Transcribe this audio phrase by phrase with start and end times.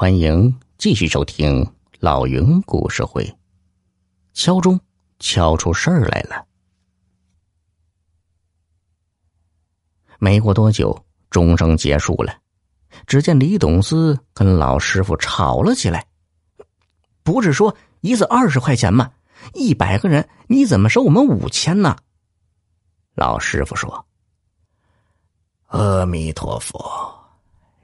[0.00, 3.36] 欢迎继续收听老云故事会。
[4.32, 4.78] 敲钟，
[5.18, 6.46] 敲出事儿来了。
[10.20, 10.96] 没过多久，
[11.30, 12.32] 钟声结束了。
[13.08, 16.06] 只见李董事跟老师傅吵了起来。
[17.24, 19.10] 不是说一次二十块钱吗？
[19.52, 21.96] 一百个人，你怎么收我们五千呢？
[23.16, 24.06] 老师傅说
[25.66, 27.12] ：“阿弥陀佛。”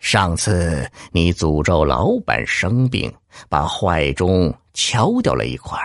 [0.04, 3.10] 上次你诅咒老板生病，
[3.48, 5.80] 把坏钟敲掉了一块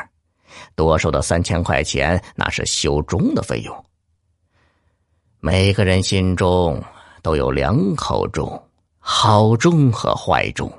[0.76, 3.86] 多收的三千块钱，那是修钟的费用。
[5.40, 6.84] 每个人心中
[7.22, 8.62] 都有两口钟，
[9.00, 10.70] 好钟和坏钟，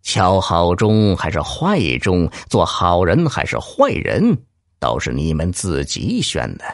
[0.00, 4.34] 敲好钟还是坏钟，做好人还是坏人，
[4.78, 6.64] 都是你们自己选的。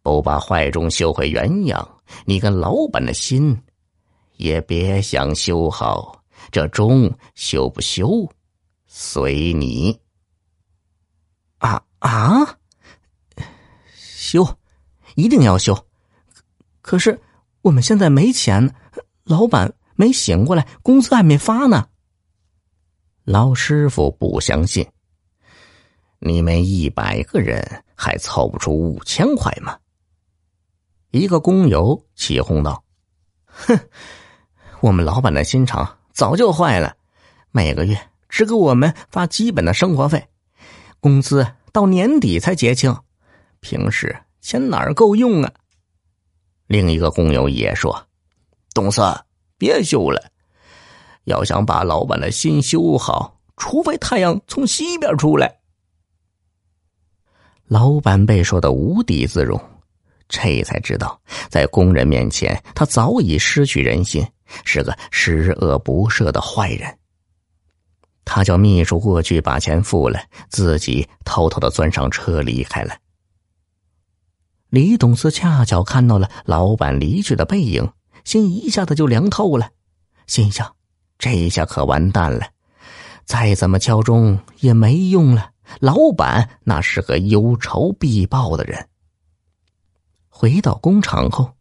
[0.00, 1.86] 不把坏钟修回原样，
[2.24, 3.60] 你跟老板的心。
[4.40, 8.26] 也别想修好这钟，修不修，
[8.86, 10.00] 随你。
[11.58, 12.58] 啊啊！
[13.94, 14.58] 修，
[15.14, 15.86] 一定要修。
[16.80, 17.20] 可是
[17.60, 18.74] 我们现在没钱，
[19.24, 21.90] 老板没醒过来，工资还没发呢。
[23.24, 24.88] 老师傅不相信，
[26.18, 29.78] 你们一百个人还凑不出五千块吗？
[31.10, 32.82] 一个工友起哄道
[33.44, 33.78] ：“哼！”
[34.80, 36.96] 我们老板的心肠早就坏了，
[37.50, 40.26] 每个月只给我们发基本的生活费，
[41.00, 42.96] 工资到年底才结清，
[43.60, 45.52] 平时钱哪够用啊？
[46.66, 48.06] 另一个工友也说
[48.72, 49.02] ：“董事，
[49.58, 50.30] 别修了，
[51.24, 55.58] 要想把老板的心修好，除非太阳从西边出来。”
[57.68, 59.60] 老板被说的无地自容，
[60.28, 61.20] 这才知道
[61.50, 64.26] 在工人面前，他早已失去人心。
[64.64, 66.98] 是个十恶不赦的坏人。
[68.24, 72.94] 他叫秘书过去把钱付了，自己偷偷的钻上车离开了。
[74.68, 77.90] 李董事恰巧看到了老板离去的背影，
[78.24, 79.70] 心一下子就凉透了，
[80.28, 80.76] 心想：
[81.18, 82.46] 这一下可完蛋了，
[83.24, 85.50] 再怎么敲钟也没用了。
[85.80, 88.88] 老板那是个有仇必报的人。
[90.28, 91.52] 回到工厂后。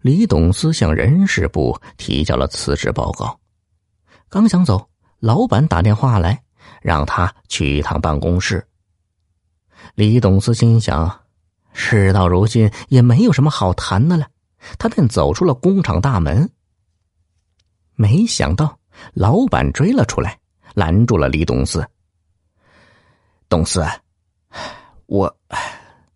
[0.00, 3.40] 李董思向人事部提交了辞职报告，
[4.28, 4.88] 刚想走，
[5.18, 6.40] 老板打电话来，
[6.80, 8.64] 让他去一趟办公室。
[9.96, 11.24] 李董思心想，
[11.72, 14.28] 事到如今也没有什么好谈的了，
[14.78, 16.48] 他便走出了工厂大门。
[17.96, 18.78] 没想到，
[19.14, 20.38] 老板追了出来，
[20.74, 21.84] 拦住了李董思。
[23.48, 23.84] 董思，
[25.06, 25.36] 我，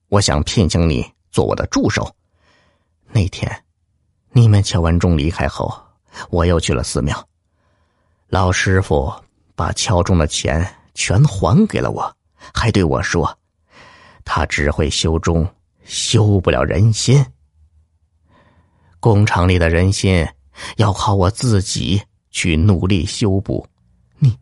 [0.07, 2.15] 我想聘请你做我的助手。
[3.11, 3.51] 那天。
[4.35, 5.71] 你们敲完钟离开后，
[6.31, 7.29] 我又去了寺庙。
[8.29, 9.13] 老师傅
[9.55, 12.17] 把敲钟的钱全还给了我，
[12.55, 13.39] 还对我说
[14.25, 15.47] ：“他只会修钟，
[15.85, 17.23] 修不了人心。
[19.01, 20.27] 工厂里的人心
[20.77, 22.01] 要靠我自己
[22.31, 23.67] 去努力修补。
[24.19, 24.35] 你，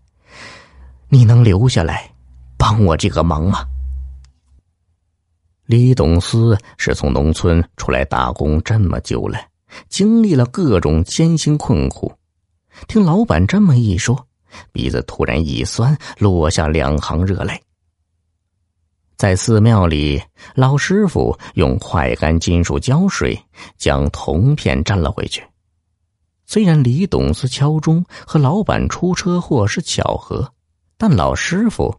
[1.08, 2.08] 你能留下来
[2.56, 3.66] 帮我这个忙吗？”
[5.66, 9.49] 李董思是从农村出来打工这么久了。
[9.88, 12.12] 经历了各种艰辛困苦，
[12.88, 14.26] 听老板这么一说，
[14.72, 17.60] 鼻子突然一酸，落下两行热泪。
[19.16, 20.22] 在寺庙里，
[20.54, 23.38] 老师傅用快干金属胶水
[23.76, 25.42] 将铜片粘了回去。
[26.46, 30.52] 虽然李董事敲钟和老板出车祸是巧合，
[30.96, 31.94] 但老师傅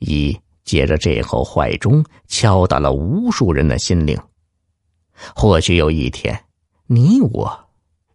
[0.00, 4.18] 已借着这口坏钟敲打了无数人的心灵。
[5.34, 6.38] 或许有一天。
[6.86, 7.68] 你我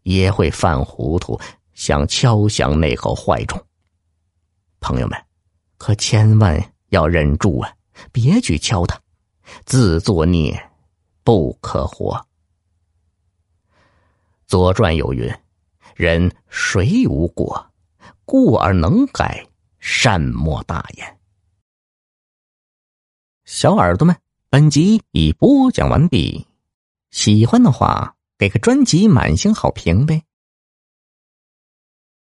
[0.04, 1.40] 也会犯糊涂，
[1.74, 3.60] 想敲响那口坏钟。
[4.80, 5.20] 朋友们，
[5.78, 7.74] 可千万要忍住啊，
[8.12, 9.00] 别去敲它，
[9.66, 10.70] 自作孽
[11.24, 12.16] 不可活。
[14.46, 15.28] 《左传》有云
[15.96, 17.72] ：“人谁无过？
[18.24, 19.46] 过而能改，
[19.80, 21.20] 善莫大焉。”
[23.46, 24.16] 小耳朵们，
[24.50, 26.48] 本集已播讲完毕，
[27.10, 28.16] 喜欢的话。
[28.40, 30.24] 给个专辑满星好评呗。